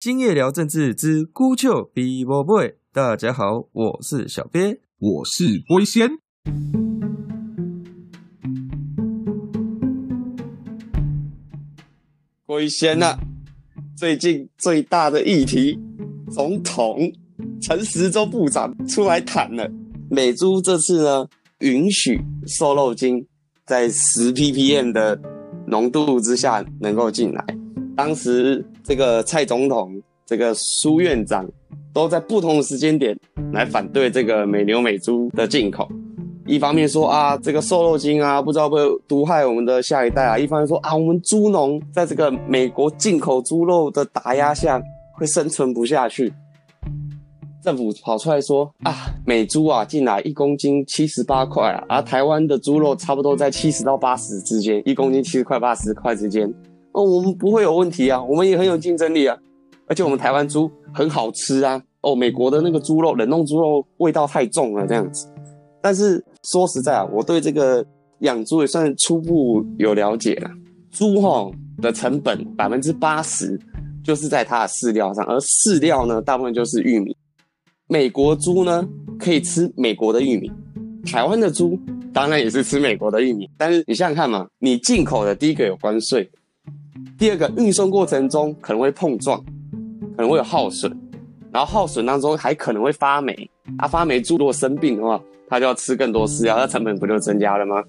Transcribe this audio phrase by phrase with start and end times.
[0.00, 6.08] 今夜聊政治之孤丘比伯 boy，大家好，我是小鳖，我是龟仙。
[12.46, 13.18] 龟仙呐，
[13.96, 15.76] 最近最大的议题，
[16.30, 17.12] 总统
[17.60, 19.68] 陈时中部长出来谈了，
[20.08, 21.26] 美猪这次呢
[21.58, 23.26] 允许瘦肉精
[23.66, 25.20] 在十 ppm 的
[25.66, 27.44] 浓度之下能够进来。
[27.96, 31.46] 当时这个蔡总统、这个苏院长
[31.92, 33.14] 都在不同的时间点
[33.52, 35.86] 来反对这个美牛美猪的进口。
[36.46, 44.80] 一方面说啊，这个瘦肉精啊，不知道会毒害我们的下一代啊；一方面说啊，我们猪农在这个美国进口猪肉的打压下
[45.12, 46.32] 会生存不下去。
[47.62, 48.94] 政府跑出来说啊，
[49.26, 56.50] 美猪啊进来一公斤七十八块啊，而台湾的猪肉差不多在七十到八十之间，一公斤七十块八十块之间。
[56.98, 59.38] 哦，我们不会有问题啊，我们也很有竞争力啊，
[59.86, 61.80] 而且我们台湾猪很好吃啊。
[62.00, 65.28] 哦，美国的那个猪肉冷冻猪肉味道太重了，这样子。
[65.80, 67.84] 但是说实在啊，我对这个
[68.20, 70.50] 养猪也算初步有了解了。
[70.90, 71.48] 猪哈
[71.80, 73.56] 的成本百分之八十
[74.02, 77.16] 就是在它的饲料上，而饲料呢，大部分就是玉米。
[77.86, 78.84] 美国猪呢
[79.20, 80.50] 可以吃美国的玉米，
[81.04, 81.78] 台湾的猪
[82.12, 83.48] 当然也是吃美国的玉米。
[83.56, 86.28] 但是你想想看嘛，你进口的第一个有关税，
[87.18, 89.38] 第二个运送过程中可能会碰撞，
[90.16, 90.96] 可能会有耗损，
[91.52, 93.34] 然后耗损当中还可能会发霉。
[93.76, 97.82] 啊，发霉猪如果生病的话，它就要吃更多饲料，那成本不就增加了吗？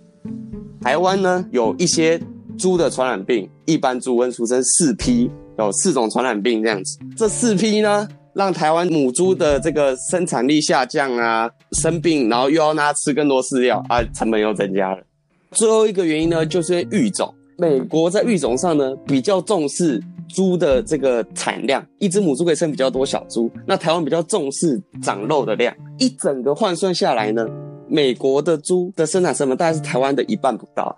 [0.81, 2.19] 台湾呢有一些
[2.57, 6.97] 猪的传染病，一般猪瘟俗称四批，有四种传染病这样子。
[7.15, 15.03] 这四批呢，让台湾母猪的这个生产力下降啊，生病，然后又要它吃更多饲料啊，成本又增加了。
[15.51, 17.33] 最后一个原因呢，就是育种。
[17.59, 23.51] 美国在育种上呢，比较重视猪的这个产量，一只母猪可以生比较多小猪。
[23.67, 27.45] 那台湾比较重视长肉的量，一整个换算下来呢，
[27.89, 30.97] 美国的猪的生产成本大概是台湾的一半不到。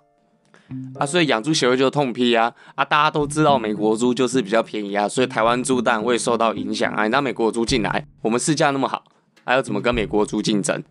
[0.94, 2.84] 啊，所以养猪协会就痛批啊啊！
[2.84, 7.04] 大家都知道美国猪就是比较便宜啊，所以台湾猪蛋会受到影响啊。
[7.04, 9.02] 你让美国猪进来，我们市价那么好，
[9.44, 10.82] 还要怎么跟美国猪竞争？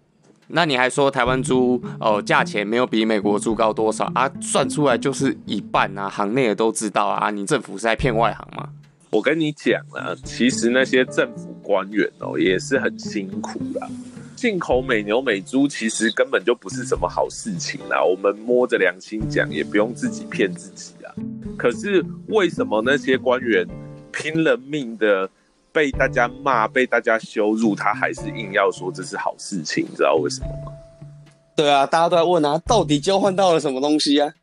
[0.54, 4.30] 那你还说台湾猪哦价钱没有比美国猪高多少啊？
[4.42, 8.70] 算出来就是一半啊，行内也都知道啊，你政府是在骗外行吗？
[9.10, 13.88] 我跟你讲啊，其实那些政府官员哦也是很辛苦的。
[14.36, 21.14] 进口美牛美猪其实根本就不是什么好事情啦，我们摸着良心讲，也不用自己骗自己啊。
[21.58, 23.68] 可是为什么那些官员
[24.12, 25.30] 拼了命的？
[25.74, 30.72] 被大家骂，被大家羞辱，他还是硬要说这是好事情，你知道为什么吗？
[31.56, 34.34] 对啊，大家都在问啊，到底交换到了什么东西啊？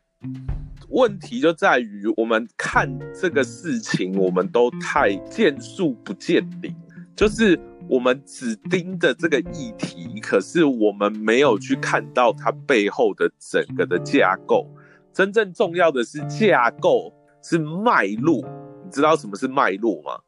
[0.89, 6.73] 问题就在于我们看这个事情，我们都太见树不见林，
[7.15, 14.67] 就是我们只盯着这个议题，可是我们没有去看到它背后的整个的架构。
[15.13, 17.13] 真正重要的是架构，
[17.43, 18.37] 是脉络。
[18.83, 20.19] 你知道什么是脉络吗？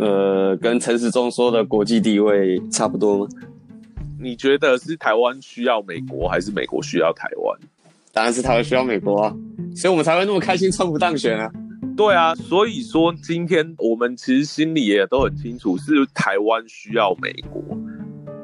[0.00, 3.28] 呃，跟陈时中说的国际地位差不多吗？
[4.18, 7.60] 你觉得是台湾需要美国，还是美国需要台湾？
[8.12, 9.36] 当然是台湾需要美国啊，
[9.76, 11.50] 所以我们才会那么开心，川普当选啊。
[11.96, 17.62] 对啊，所以说今天我们其实心里也都很清楚，是台湾需要美国。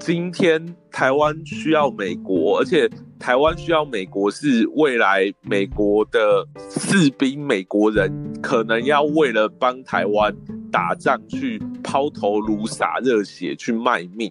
[0.07, 10.33] 今天台湾需要美国，而且台湾需要美国是未来美国的士兵、美国人可能要为了帮台湾。
[10.71, 14.31] 打仗去抛头颅洒热血去卖命，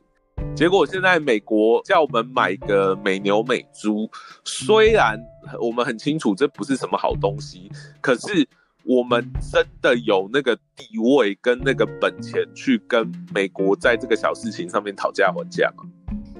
[0.55, 4.07] 结果现在美国叫我们买个美牛美猪，
[4.43, 5.17] 虽然
[5.59, 8.47] 我们很清楚这不是什么好东西，可是
[8.85, 15.83] 我们真的有那个地位跟那个本钱去跟美国在这个小事情上面讨价还价吗？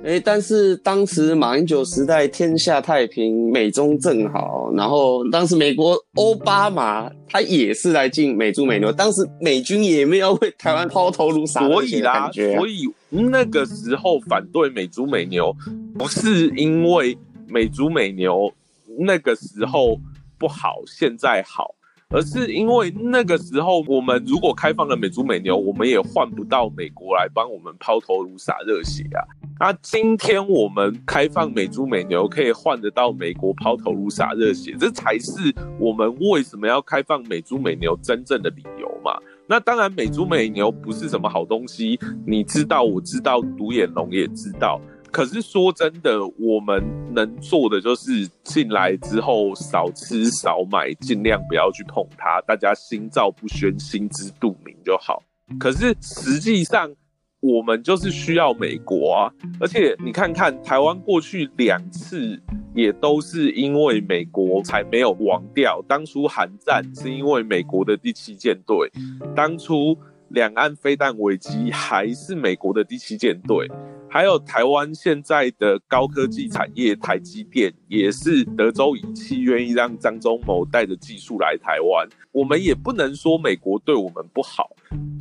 [0.04, 15.56] 哎，但是当时马英九时代天下太平，美中正好，然后当时美国奥巴马他也是来进美猪美牛，当时美军也没有为台湾抛头颅洒热血啦，所以那个时候反对美猪美牛，
[15.98, 18.54] 不是因为美猪美牛
[19.00, 20.00] 那个时候
[20.38, 21.75] 不好，现在好。
[22.16, 29.20] 而是因为那个时候，我们如果开放了美猪美牛，我们也换不到美国来帮我们抛头颅洒热血啊。
[29.60, 39.20] 那今天我们开放美猪美牛，可以换得到美国抛头颅洒热血，这才是我们为什么要开放美猪美牛真正的理由嘛。
[39.46, 44.80] 那当然，美猪美牛不是什么好东西，你知道，我知道，独眼龙也知道。
[45.16, 46.84] 可是说真的，我们
[47.14, 52.42] 能做的就是进来之后少吃少买，尽量不要去碰它。
[52.42, 55.24] 大家心照不宣，心知肚明就好。
[55.58, 56.94] 可是实际上，
[57.40, 59.32] 我们就是需要美国啊！
[59.58, 62.38] 而且你看看台湾过去两次
[62.74, 65.82] 也都是因为美国才没有亡掉。
[65.88, 68.92] 当初韩战是因为美国的第七舰队，
[69.34, 69.98] 当初
[70.28, 73.72] 两岸飞弹危机还是美国的第七舰队。
[74.16, 82.08] 还有台湾现在的高科技产业，台积电也是德州仪器愿意让张忠谋带着技术来台湾。
[82.32, 84.70] 我们也不能说美国对我们不好，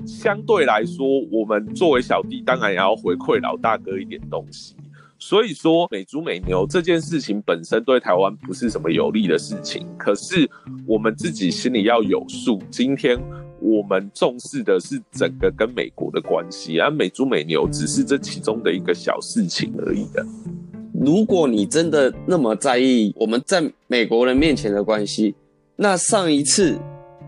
[0.07, 4.77] 相对来说，我们作为小弟，当然也要回馈老大哥一点东西。
[5.19, 10.49] 所以说，美猪美牛这件事情本身对台湾不是什么有利的事情，可是
[10.87, 12.63] 我们自己心里要有数。
[12.71, 13.21] 今天。
[13.65, 20.23] 我们重视的是整个跟美国的关系，而美猪美牛只是这其中的一个小事情而已的。
[20.93, 25.35] 如果你真的那么在意我们在美国人面前的关系，
[25.77, 26.79] 那上一次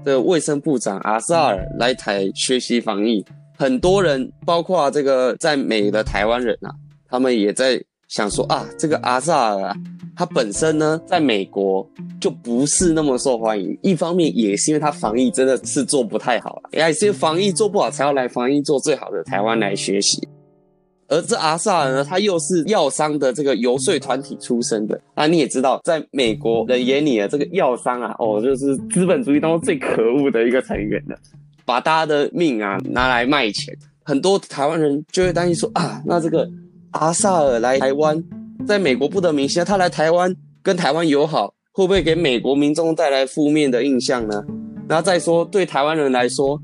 [0.05, 3.25] 的卫生部长阿萨尔来台学习防疫，
[3.57, 6.71] 很多人，包括这个在美的台湾人啊，
[7.09, 9.63] 他们也在想说啊，这个阿萨尔。
[9.63, 9.77] 啊。
[10.17, 11.87] 他本身呢，在美国
[12.19, 13.79] 就不是那么受欢迎。
[13.83, 20.27] 一方面也是因为他防疫真的是做不太好了，也是因为防疫做不好才要来防疫做最好的台湾来学习。
[21.09, 24.99] 而这阿萨尔呢，他又是药商的这个游说团体出身的。
[25.15, 31.17] 那你也知道，在美国人眼里啊，这个药商啊，哦，就是资本主义当中最可恶的一个成员了，
[31.65, 33.77] 把大家的命啊拿来卖钱。
[34.03, 36.49] 很多台湾人就会担心说啊，那这个
[36.93, 38.25] 阿萨尔来台湾。
[38.67, 44.45] 在美国不得民心，他来台湾跟台湾友好，会不会给美国民众带来负面的印象呢？
[44.89, 46.61] 然后再说，对台湾人来说，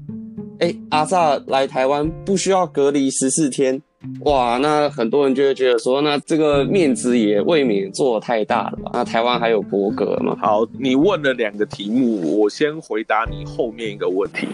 [0.58, 3.80] 哎，阿萨来台湾不需要隔离十四天，
[4.24, 8.90] 哇，那很多人就会觉得说，那这个面子也未免做太大了吧？
[8.94, 10.36] 那台湾还有国格吗？
[10.40, 14.48] 好，你问了两个题目，我先回答你后面一个问题。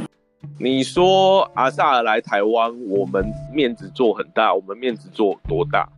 [0.60, 3.24] 你说阿萨来台湾，我们
[3.54, 5.88] 面子做很大，我们面子做多大？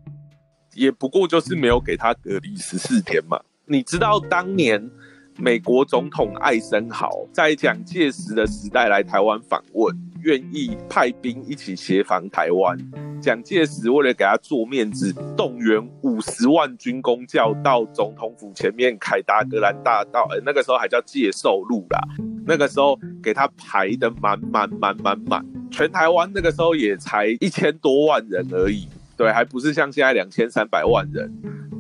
[0.81, 3.38] 也不过就是没有给他隔离十四天嘛。
[3.67, 4.91] 你知道当年
[5.37, 12.79] 美国总统艾森豪在蒋介石的时代来台湾访问，愿意派兵一起协防台湾。
[13.21, 22.00] 蒋介石为了给他做面子，动员五十万军工教到总统府前面凯达格兰大道，呃，那个时候还叫介寿路啦。
[22.47, 28.88] 那个时候给他排的满满满满满，全台湾那个时候也才一千多万人而已。
[29.20, 31.31] 对，还不是像现在两千三百万人，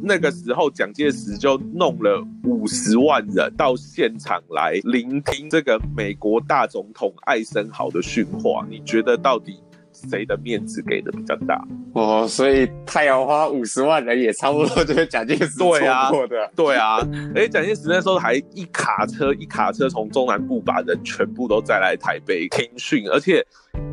[0.02, 8.62] 那个时候蒋介石就弄了五十万人到现场来聆听这个美国大总统艾森豪的训话。
[8.68, 9.58] 你觉得到底
[9.90, 11.66] 谁的面子给的比较大？
[11.94, 16.10] 哦，所以太阳花五十万人也差不多就是蒋介石对啊，
[16.54, 16.98] 对啊，
[17.34, 23.42] 而且蒋介石那时候还一卡车一卡车从中南部把人全部都载来台北听训，而且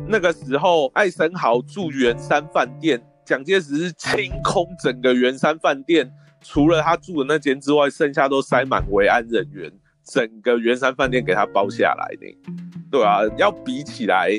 [0.06, 3.00] 那个时候艾森豪住圆山饭店。
[3.28, 6.10] 蒋介石是清空整个圆山饭店，
[6.40, 9.70] 除了他住的那间之外，剩下都塞满维安人员，
[10.02, 12.38] 整个圆山饭店给他包下来的，
[12.90, 14.30] 对啊，要比起来，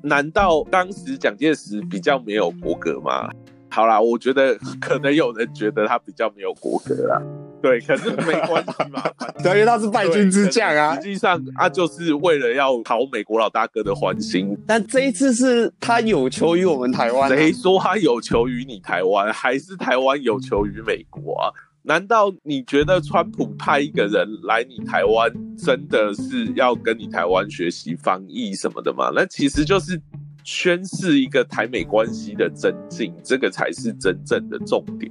[0.00, 3.28] 难道当时蒋介石比较没有国格吗？
[3.68, 7.20] 好啦，我觉得可能有人觉得他比较没有国格啦。
[7.64, 9.02] 对， 可是没关系嘛，
[9.42, 10.94] 等于他是败军之将啊。
[10.96, 14.54] 实际上，他就是为了要讨美国老大哥的欢心。
[14.66, 17.26] 但这一次是他有求于我们台湾。
[17.30, 19.32] 谁说他有求于你台湾？
[19.32, 21.48] 还是台湾有求于美国啊？
[21.84, 29.10] 难道你觉得川普派一个人来你台湾，真的是要跟你台湾学习防疫什么的吗？
[29.16, 29.98] 那其实就是
[30.42, 35.10] 宣示一个台美关系的增进，这个才是真正的重点。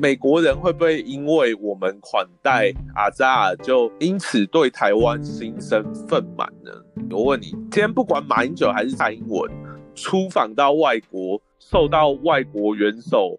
[0.00, 6.70] 美国人会不会因为我们款待阿扎尔，就因此对台湾心生愤满呢？
[7.10, 9.50] 我问你，今天不管马英九还是蔡英文
[9.96, 13.36] 出访到外国，受到外国元首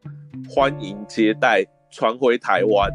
[0.49, 2.91] 欢迎接待，传回台湾，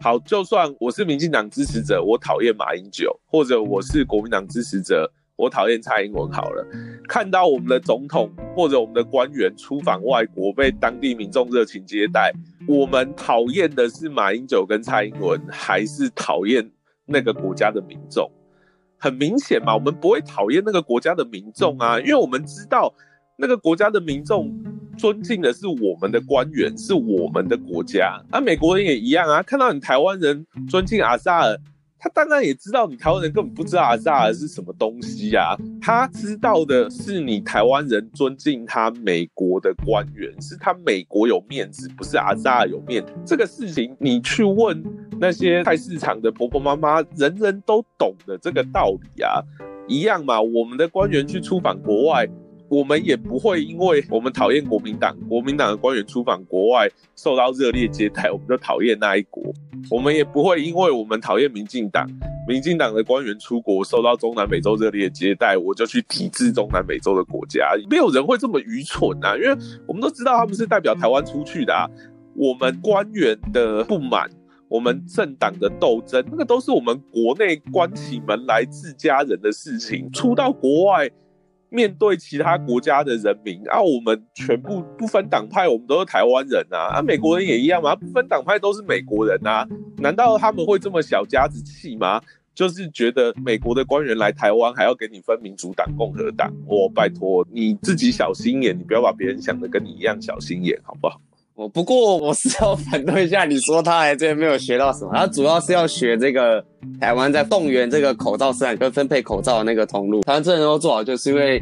[0.00, 5.10] 好，就算我是民进党支持者，我讨厌马英九，或者我是国民党支持者。
[5.38, 6.66] 我讨厌蔡英文好了，
[7.08, 12.32] 看到我们的总统或者我们的官员出访外国，被当地民众热情接待，
[12.66, 16.68] 我们讨厌的是马英九跟蔡英文，还是讨厌
[17.06, 18.28] 那个国家的民众？
[18.98, 22.92] 很明显嘛，我们不会讨厌那个国家的民众啊，因为我们知道
[23.36, 24.52] 那个国家的民众
[24.96, 28.20] 尊敬的是我们的官员，是我们的国家。
[28.32, 31.56] 啊，美国人也一样啊，看到你台湾人尊敬阿萨尔。
[31.98, 43.12] 他当然也知道你台湾人根本不知道阿扎尔是什么东西呀，他知道的是你台湾人尊敬他美国的官员，是他美国有面子，不是阿扎尔有面子。
[43.26, 44.82] 这个事情你去问
[45.20, 49.42] 那些菜市场的婆婆妈妈，人人都懂的这个道理啊。
[49.88, 52.28] 一样嘛，我们的官员去出访国外。
[52.68, 59.42] 我们也不会因为我们讨厌国民党，国民党的官员出访国外受到热烈接待，我们就讨厌那一国。
[59.90, 62.06] 我们也不会因为我们讨厌民进党，
[62.46, 67.70] 民进党的官员出国受到中南美洲热烈接待，我就去抵制中南美洲的国家。
[67.88, 69.34] 没有人会这么愚蠢啊！
[69.36, 69.56] 因为
[69.86, 71.88] 我们都知道他们是代表台湾出去的啊。
[72.34, 74.28] 我们官员的不满，
[74.68, 80.10] 我们政党的斗争，那个都是我们国内关起门来自家人的事情。
[80.12, 81.10] 出到国外。
[81.70, 89.66] 面对其他国家的人民啊，我们全部不分党派，我们都是台湾人啊，啊，美国人也一样嘛，不分党派都是美国人啊，
[89.98, 92.20] 难道他们会这么小家子气吗？
[92.54, 101.20] 就是觉得美国的官员来台湾还要给你分民主党、共和党，我拜托你自己小心眼，你不要把别人想的跟你一样小心眼，好不好？
[101.58, 106.64] 我不过我是要反对一下，你说他来这边没有学到什么，他主要是要学这个
[107.00, 110.20] 台湾在动员这个口罩生产跟分配口罩的那个通路。
[110.20, 111.60] 台湾这能够做好，就是因为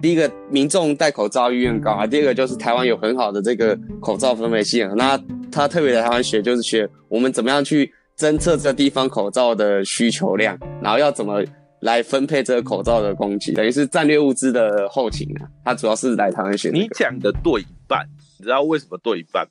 [0.00, 4.96] 第一个民众戴口罩意愿高啊，第二个就是台湾有很好的这个口罩分配系统。
[4.96, 5.20] 那
[5.50, 11.42] 他特别来台湾学，就是学我们怎么样去侦测这个地方口罩的需求量，然后要怎么
[11.80, 15.50] 来分配这个口罩的供给，等于是战略物资的后勤啊。
[15.64, 16.70] 他主要是来台湾学。
[16.72, 18.08] 你讲的对一半。
[18.38, 19.46] 你知道为什么对一半？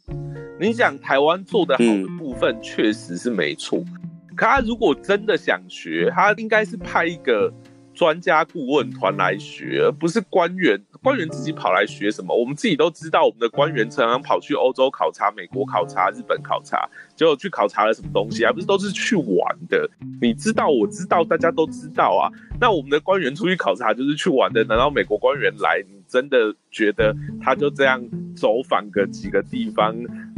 [0.59, 3.83] 你讲台湾做的好的部分确实是没错，
[4.35, 7.53] 可他如果真的想学，他应该是派一个
[8.01, 10.81] 专家顾问团来学，不是官员。
[11.03, 12.35] 官员自己跑来学什么？
[12.35, 18.51] 我们自己都知道，我们的官员常常跑去欧洲考察、美国考察、日本考察，结果去考察了什么东西还？
[18.51, 19.87] 不是都是去玩的？
[20.19, 22.25] 你知道，我知道，大家都知道啊。
[22.59, 25.83] 那我们的官员出去考察就是去玩的，难道美国官员来？
[25.87, 28.03] 你真的觉得他就这样
[28.35, 29.95] 走访个几个地方，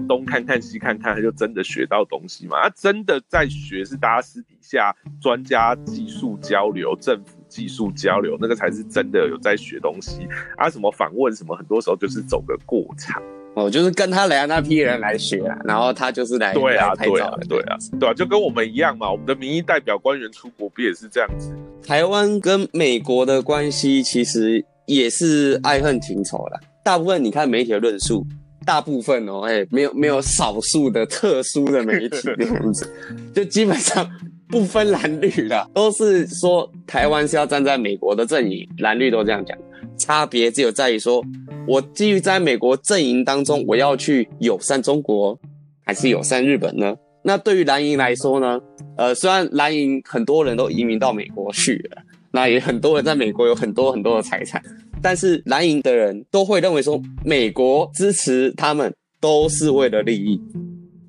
[0.08, 2.62] 东看看西看看，他就真的学到东西吗？
[2.64, 10.70] 他真的在学，是大家私底下专家技术交流、政府技术交流，那个才是真的有在学东西啊！
[10.70, 13.22] 什么访问什么，很多时候就是走个过场
[13.56, 19.12] 哦，就是跟他来的那批人来学，然后他就是来对啊，对啊，对啊，对啊，就跟我们一样嘛。
[19.12, 21.54] 我们的民意代表官员出国不也是这样子？
[21.86, 24.66] 台湾跟美国的关系其实。
[24.86, 26.60] 也是爱恨情仇啦。
[26.84, 28.22] 大部分你看媒体的论述，
[28.66, 32.94] 大部分哦，哎，没有没有少数的特殊的媒体这样子，
[33.34, 34.06] 就基本上
[34.54, 39.58] 不分蓝绿的，都是说台湾是要站在美国的阵营，蓝绿都这样讲。
[39.98, 41.26] 差别只有在于说，
[41.68, 45.36] 我基于在美国阵营当中，我要去友善中国，
[45.84, 46.96] 还是友善日本呢？
[47.24, 48.60] 那对于蓝营来说呢？
[48.96, 52.04] 呃，虽然蓝营很多人都移民到美国去了。
[52.30, 54.62] 那也很多人在美国有很多很多的财产，
[55.02, 60.40] 但是蓝营的人都会认为说，美国支持他们都是为了利益，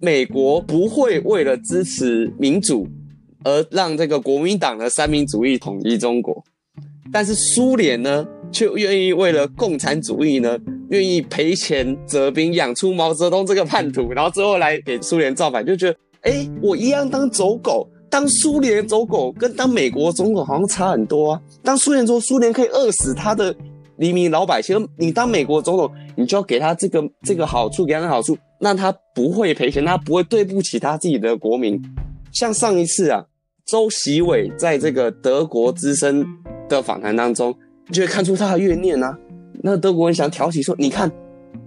[0.00, 2.88] 美国不会为了支持民主
[3.44, 6.42] 而让这个国民党的三民主义统一中国，
[7.12, 10.58] 但是苏联呢，却愿意为了共产主义呢，
[10.88, 17.88] 愿意赔钱折兵养出毛泽东这个叛徒，然后最后来给苏联造反，就觉得，哎，我一样当走狗。
[18.10, 21.40] 当苏联走狗跟当美国总统好像差很多啊！
[21.64, 23.52] 当苏联走苏联可以饿死他的
[23.96, 31.82] 黎民老百姓，你当美国总统，你就要给他这个这个好处，给他好处，那他不会赔钱，他不会对不起他自己的国民。
[32.32, 33.24] 像上一次啊，
[33.66, 36.22] 周习伟在这个德国资深
[36.68, 37.54] 的访谈当中，
[37.90, 39.18] 就会看出他的怨念啊。
[39.62, 41.10] 那德国人想挑起说，你看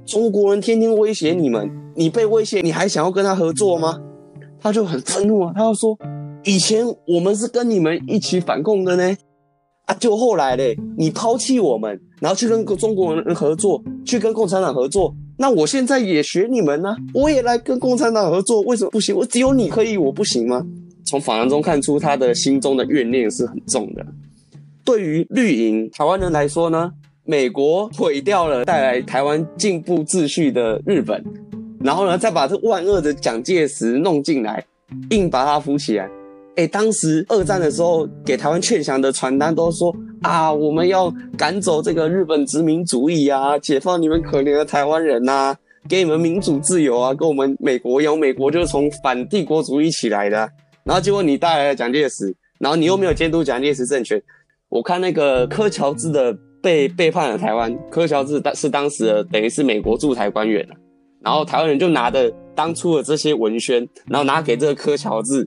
[0.06, 4.00] 中国人天天威胁你们，你被威胁，你还想要跟他合作吗？
[4.60, 5.98] 他就很愤怒啊，他要说。
[6.44, 9.18] 以前我们是跟你们一起反共的呢，
[9.86, 19.16] 啊，就后来嘞，你抛弃我们，然后去跟中国人合作，去跟共产党合作，那我现在也学你们呢，我也来跟共产党合作，为什么不行？
[19.16, 20.64] 我只有你可以，我不行吗？
[21.08, 24.06] 从访谈中看出他的心中的怨念是很重的。
[24.84, 26.92] 对于绿营台湾人来说呢，
[27.24, 31.24] 美国毁掉了带来台湾进步秩序的日本，
[31.80, 34.64] 然后呢，再把这万恶的蒋介石弄进来，
[35.10, 36.10] 硬把他扶起来。
[36.56, 45.56] 哎，当时二战的时候，给台湾劝降的传单都说啊，我们要赶走这个日本殖民主义啊，解放你们可怜的台湾人呐，
[45.88, 50.50] 给你们民主自由啊，跟我们美国一样，美国就是从反帝国主义起来的。
[50.88, 54.24] 然后结果你带来了蒋介石，然后你又没有监督蒋介石政权。
[54.70, 60.66] 我看那个柯乔治的被背叛了台湾，柯乔治当是当时的等于是美国驻台官员，
[61.22, 65.46] 然后台湾人就拿着当初的这些文宣，然后拿给这个柯乔治。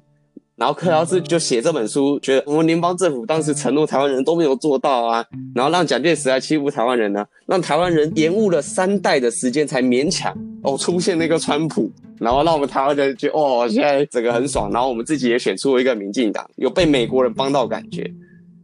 [0.60, 5.24] 然后柯乔治就写这本书，觉得我们联邦政府当时承诺台湾人都没有做到啊，
[5.54, 18.12] 然后让蒋介石来欺负台湾人呢，让台湾人延误了三代的时间才勉强哦出现那个川普，然后让我们台湾人觉得哦现在整个很爽，然后我们自己也选出了一个民进党，有被美国人帮到感觉。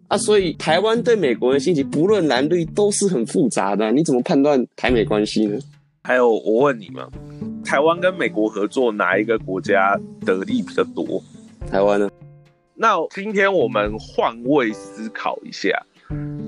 [0.08, 3.90] 啊，所以台湾对美国的心情，不论蓝绿都是很复杂的。
[3.90, 5.58] 你怎么判断台美关系呢？
[6.02, 7.08] 还有，我问你嘛，
[7.64, 11.22] 台湾跟美国合作，哪一个国家得利比较多？
[11.70, 12.08] 台湾呢？
[12.74, 15.70] 那今天我们换位思考一下，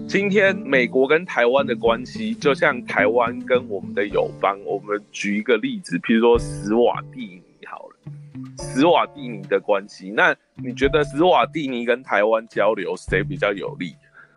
[0.07, 7.97] 今天美国跟台湾的关系，就像台湾跟我们的友邦，我们举一个例子，譬如说史瓦蒂尼好了，
[8.59, 13.95] 史瓦蒂尼的关系，那你觉得史瓦蒂尼跟台湾交流谁比较有利？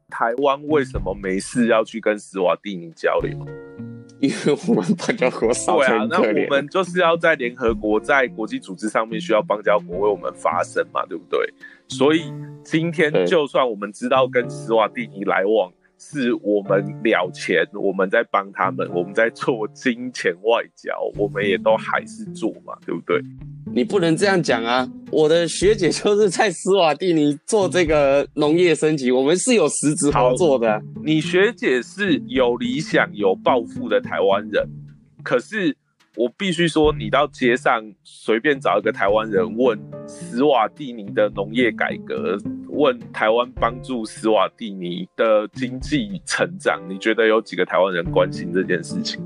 [0.10, 3.38] 台湾为什么没事要去跟史瓦蒂尼交流？
[4.22, 11.40] 因为我们邦交国少，对啊，那我们就是要在联合国、在国际组织上面需要邦交国为我们发声嘛，对不对？
[11.88, 12.32] 所以
[12.64, 23.22] 今天就算我们知道跟斯瓦蒂尼来往是我们了钱，我们在帮他们，我们在做金钱外交，我们也都还是做嘛，对不对？
[23.74, 24.88] 你不能这样讲啊！
[25.12, 30.82] 我的学姐就是在斯瓦蒂尼做这个农业升级，我们是有实质合作的。
[31.04, 34.68] 你学姐是有理想、有抱负的台湾人，
[35.24, 35.76] 可是
[36.18, 42.38] 我必须说，你到街上随便找一个台湾人问斯瓦蒂尼的农业改革，
[42.68, 49.22] 问台湾帮助斯瓦蒂尼的经济成长，你觉得有几个台湾人关心这件事情？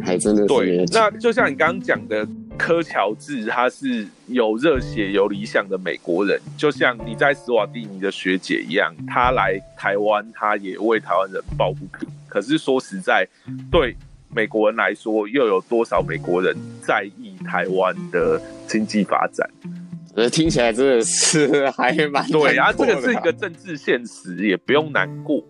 [0.00, 0.84] 还真的对。
[0.90, 2.26] 那就像你刚刚讲的。
[2.58, 12.08] 柯乔治他是有热血、有理想的美国人，就像你在斯瓦蒂尼的学姐一样，他来台湾，他也为台湾人抱不平。
[12.28, 13.26] 可是说实在，
[13.70, 13.96] 对
[14.34, 19.48] 美国人来说，又有多少美国人在意台湾的经济发展？
[20.16, 22.72] 呃，听起来真的是还蛮对啊。
[22.72, 25.42] 这个是一个政治现实，也不用难过。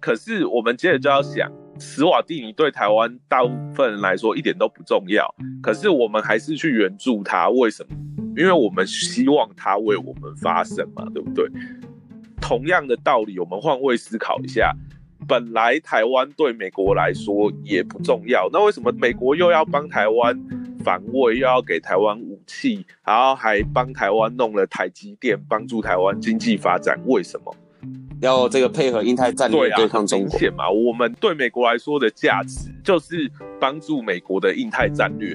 [0.00, 1.52] 可是我们接着就要想。
[1.78, 7.96] 史瓦蒂尼对台湾大部分人来说一点都不重要，可是我们还是去援助他，为什么？
[8.36, 11.48] 因为我们希望他为我们发声嘛，对不对？
[12.40, 14.74] 同样的道理，我们换位思考一下，
[15.26, 20.38] 本来台湾对美国来说也不重要，那为什么美国又要帮台湾
[20.84, 27.00] 防卫，又要给台湾武器，然后还帮台湾弄了台积电，帮助台湾经济发展？
[27.06, 27.54] 为什么？
[28.26, 30.68] 要这个配合印太战略对抗中国嘛？
[30.68, 35.34] 我们对美国来说的价值就是帮助美国的印太战略。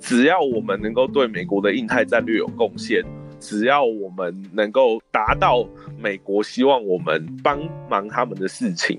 [0.00, 3.04] 只要我们能够对美国的印太战略有贡献，
[3.38, 5.64] 只要我们能够达到
[5.98, 8.98] 美国希望我们帮忙他们的事情，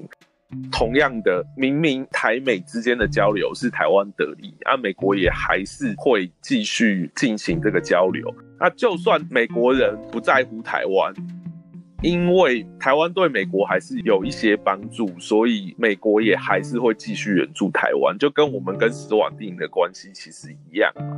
[0.71, 8.31] 同样的，明明台美之间的交流是台湾得利，啊，美国也还是会继续进行这个交流。
[8.59, 11.40] 那就算美国人不在乎台湾。
[12.01, 21.15] 因为台湾对美国还是有一些帮助，所以美国也还是会继续援助台湾，就跟我们跟斯瓦蒂尼的关系其实一样嘛。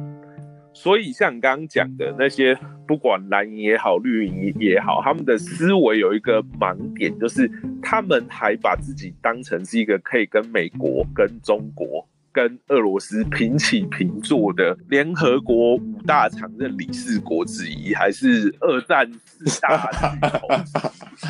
[0.74, 7.50] 所以像刚刚讲的那些，不管蓝营也好，绿营也好，他们的思维有一个盲点，就是
[7.82, 12.06] 他们还把自己当成是一个可以跟美国、跟中国。
[12.34, 20.48] 跟俄罗斯平起平坐的联合国五大常任理事国之一，还是二战四大巨头？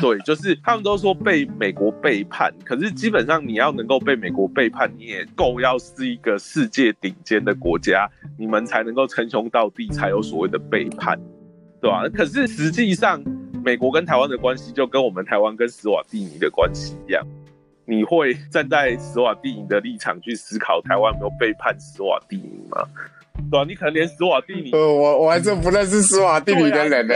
[0.00, 11.20] 对，就是他们都说被美国背叛，可是基本上你要能够被美国背叛，你也够要是一个世界顶尖的国家，你们才能够称兄道弟，才有所谓的背叛，
[11.80, 12.08] 对吧？
[12.08, 13.22] 可是实际上，
[13.62, 17.22] 美国跟台湾的关系就跟我们台湾跟斯瓦蒂尼的关系一样。
[17.86, 22.86] 你会站在斯瓦蒂尼的立场去思考台湾有没有背叛斯瓦蒂尼吗？
[23.50, 23.64] 对吧？
[23.66, 27.14] 你可能连斯瓦蒂尼，呃，我我还真不认识斯瓦蒂尼的人呢，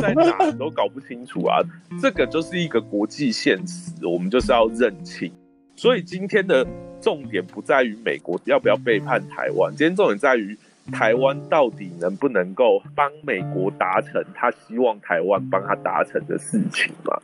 [0.00, 1.58] 在哪都搞不清楚啊。
[2.00, 5.32] 这个就是一个国际现实，我们就是要认清。
[5.74, 6.64] 所以今天的
[7.00, 10.56] 重点不在于美国要不要背叛台湾，今天重点在于
[10.92, 17.20] 台湾到底能不能够帮美国达成他希望台湾帮他达成的事情嘛？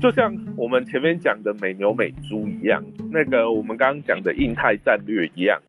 [0.00, 5.60] 就像我们前面讲的美牛美猪一样，那个我们刚刚讲的印太战略一样，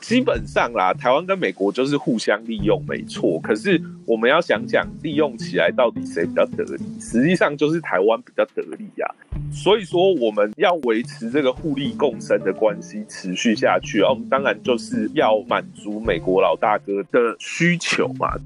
[0.00, 3.38] 基本上啦，台湾跟美国就是互相利用，没错。
[3.42, 7.00] 可是我们要想想，利用起来到底谁比较得利？
[7.00, 9.06] 实际上就是台湾比较得利呀。
[9.52, 18.36] 所以说，我们要维持这个互利共生的关系持续下去啊，我们当然就是要满足美国老大哥的需求嘛。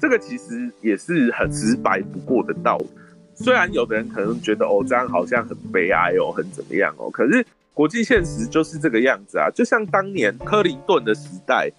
[0.00, 2.86] 这个其实也是很直白不过的道理。
[3.40, 9.48] 虽然有的人可能觉得哦，这样好像很悲哀哦，很怎么样哦，可是国际现实就是这个样子啊。
[9.54, 11.70] 就像当年克林顿的时代，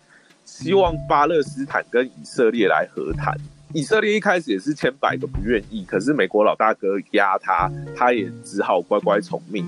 [0.45, 3.35] 希望巴勒斯坦跟以色列来和谈，
[3.73, 9.65] 以色列一开始也是千百个不愿意，可是美国老大哥压他，他也只好乖乖从命。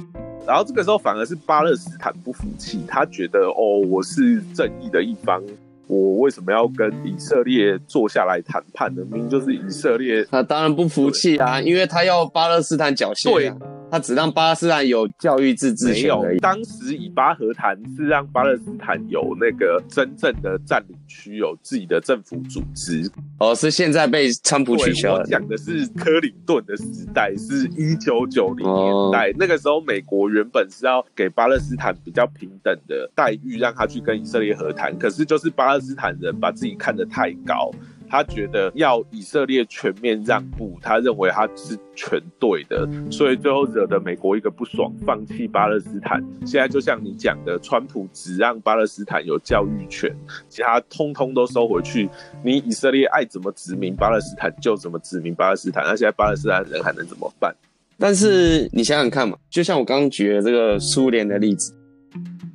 [0.48, 5.44] 然后这个时候反而是巴勒斯坦不服气，他觉得哦，我是正义的一方。
[5.92, 9.04] 国为什么要跟以色列坐下来谈判呢？
[9.12, 13.58] 明明就是以色列那当然不服气啊，因为他要巴勒斯坦缴械、啊，
[13.92, 23.12] 他只让巴勒斯坦有教育自治权而已。，当时以巴和谈是让巴勒斯坦有那个真正的占领区，有自己的政府组织。
[23.38, 25.20] 哦，是现在被川普取对，消了。
[25.20, 29.36] 我讲的是克林顿的时代，是一九九零哦年代。
[29.38, 34.98] 那个时候，美国原本是要给巴勒斯坦比较平等的待遇，让他去跟以色列和谈。
[34.98, 37.70] 可是，就是巴勒斯坦人把自己看得太高，
[38.12, 46.22] 他觉得要以色列全面让步，他认为他是全对的，所以最后惹得美国一个不爽，放弃巴勒斯坦。
[46.46, 50.14] 现在就像你讲的，川普只让巴勒斯坦有教育权，
[50.50, 52.10] 其他通通都收回去。
[52.44, 57.56] 你以色列爱怎么殖民巴勒斯坦就怎么殖民巴勒斯坦，那现在巴勒斯坦人还能怎么办？
[57.98, 61.74] 但是你想想看嘛，就像我刚刚举的这个苏联的例子，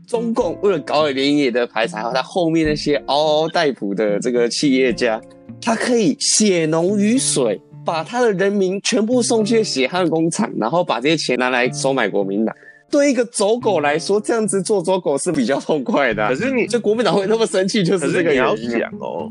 [0.07, 5.19] 中共为了搞连野的排查，他后面那些嗷嗷待哺的这个企业家，
[5.67, 12.55] 他可以血浓于水，把他的人民全部送去血汗工厂，然后把这些钱拿来收买国民党。
[12.89, 18.55] 对一个走狗来说，这样子做走狗是比较痛快的啊、可是你，这国民党会那么生气，就是这个是你要。
[18.55, 19.29] 想哦，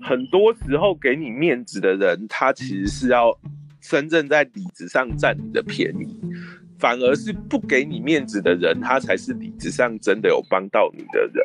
[0.00, 3.38] 很多时候给你面子的人，他其实是要
[3.82, 6.18] 真正在理子上占你的便宜。
[6.78, 11.44] 反而是不给你面子的人，他才是理子上真的有帮到你的人。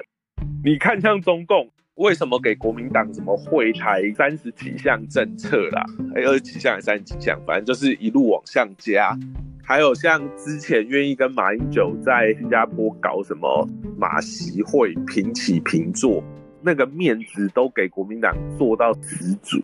[0.63, 9.15] 你看，像中共为什么给国民党什么会台三十几项政策啦，还二十几项还三十几项，反正就是一路往上加。
[9.63, 16.23] 还有像之前愿意跟马英九在新加坡搞什么马习会平起平坐，
[16.61, 19.61] 那个面子都给国民党做到十足。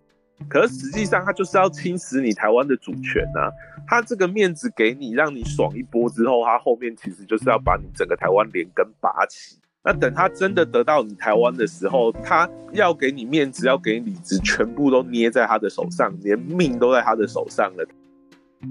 [0.48, 3.50] 可是实际上，他就是要侵蚀你台湾的主权啊！
[3.86, 9.58] 他这个面子给你，让你爽一波之后，他后面其实就是要把你整个台湾连根拔起。
[9.82, 17.86] 那等他真的得到你台湾的时候，他要给你面子，要给你理智，全部都捏在他的手上，连命都在他的手上了。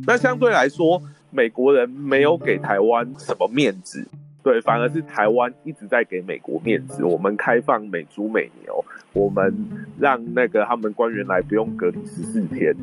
[0.05, 4.05] 那相对来说，美国人没有给台湾什么面子，
[4.43, 7.03] 对，反而是台湾一直在给美国面子。
[7.03, 9.51] 我们开放美猪美牛，我们
[9.97, 12.75] 让那个他们官员来不用隔离十四天。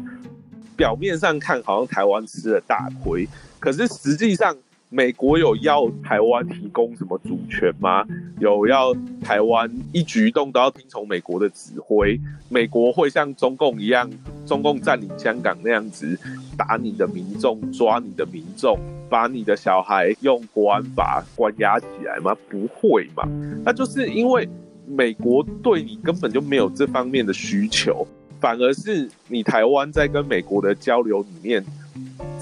[0.77, 3.27] 表面上看好像台湾吃了大亏，
[3.61, 4.55] 可是实际上
[4.97, 8.03] 美国有要台湾提供什么主权吗？
[8.41, 12.19] 有要台湾一举一动都要听从美国的指挥？
[12.49, 14.11] 美国会像中共一样，
[14.47, 16.19] 中共占领香港那样子
[16.57, 18.79] 打你的民众、抓你的民众，
[19.11, 22.35] 把你的小孩用国安法关押起来吗？
[22.49, 23.29] 不会嘛？
[23.67, 24.49] 那就是因为
[24.87, 28.09] 美国对你根本就没有这方面的需求。
[28.41, 31.63] 反而是你台湾在跟美国的交流里面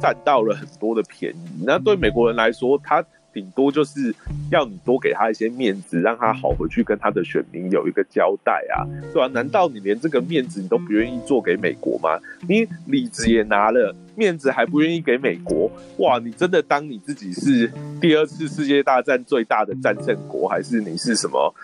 [0.05, 1.65] 占到了很多的便宜。
[1.65, 4.15] 那对美国人来说，他顶多就是
[4.51, 12.21] 要你多给他一些面子，让他好回去跟他的选民有一个交代啊，对吧、难道你连这个面子你都不愿意做给美国吗？
[12.47, 15.71] 你里子也拿了，面子还不愿意给美国？
[15.97, 21.55] 哇，你真的当你自己是第二次世界大战最大的战胜国，还是你是什么？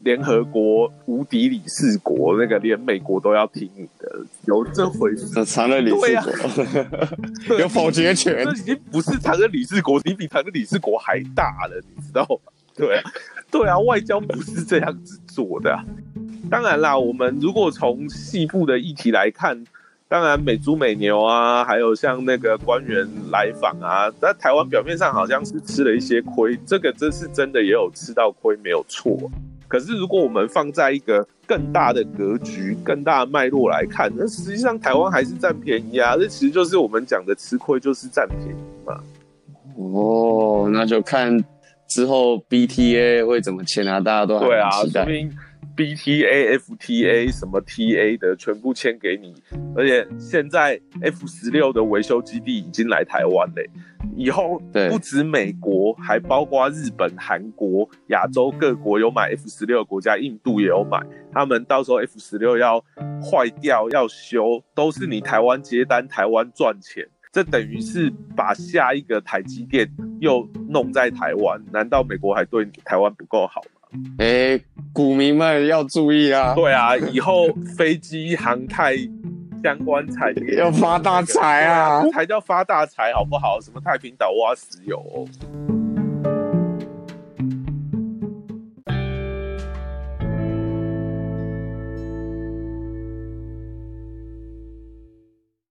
[0.00, 5.44] 联合国无敌理事国，那个连美国都要听你的，有这回事？
[5.44, 5.96] 常任理事
[7.46, 8.52] 国、 有否决权这。
[8.52, 12.52] 已经不是常任理事国，你比常任理事国还大了，你知道吗？
[12.74, 13.02] 对啊，
[13.50, 15.84] 对啊，外交不是这样子做的啊、
[16.50, 19.62] 当然啦，我们如果从细部的议题来看，
[20.08, 29.30] 当然美猪美牛啊，还有像那个官员来访啊，在台湾表面上好像是吃了一些亏，这个真是真的也有吃到亏，没有错。
[29.70, 39.00] 可是如果我们放在一个更大的格局、更大的脉络来看，那实际上台湾还是占便宜啊，这其实就是我们讲的吃亏就是占便宜嘛。
[39.76, 41.42] 哦，那就看
[41.86, 44.68] 之后 BTA 会怎么签啊，大家都还对啊。
[44.70, 45.30] 说明
[45.76, 49.32] BTA、FTA 什么 TA 的全部签给你，
[49.76, 53.70] 而且现在 F 十六的维修基地已经来台湾嘞。
[54.16, 54.60] 以后
[54.90, 61.00] 不止美国，还包括日本、韩国、亚洲各国有买 F 十六的国家，印度也有买。
[61.32, 62.80] 他们到时候 F 十六要
[63.22, 67.06] 坏掉要修，都是你台湾接单，台湾赚钱。
[67.32, 69.88] 这等于是把下一个台积电
[70.20, 74.00] 又弄在台湾，难道美国还对台湾不够好吗？
[74.18, 74.60] 哎、
[74.92, 78.96] 股民们要注意啊，对啊，以后飞机、航太
[79.62, 82.10] 相关产业要发大财啊这！
[82.12, 83.60] 才叫发大财，好不好？
[83.60, 85.28] 什么太平岛挖石油、哦？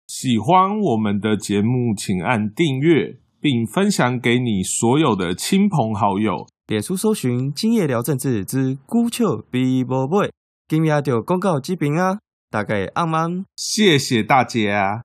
[0.08, 6.46] 喜欢我们的节目，请按订阅，并分享给你所有的亲朋好友。
[6.68, 10.32] 脸书搜寻“今夜聊政治之孤丘比伯贝”，
[10.68, 12.20] 今夜就公告这边啊，
[12.50, 13.46] 大家晚安。
[13.56, 15.04] 谢谢大家。